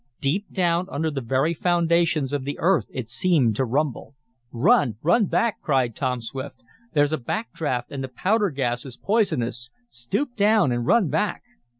[0.19, 4.15] Deep down under the very foundations of the earth it seemed to rumble.
[4.51, 4.95] "Run!
[5.03, 6.55] Run back!" cried Tom Swift.
[6.95, 9.69] "There's a back draft and the powder gas is poisonous.
[9.91, 11.43] Stoop down and run back!"